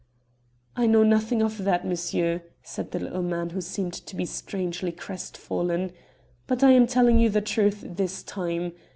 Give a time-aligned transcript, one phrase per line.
[0.75, 4.91] "I know nothing of that, monsieur," said the little man, who seemed to be strangely
[4.91, 5.91] crestfallen,
[6.47, 8.71] "but I am telling you the truth this time.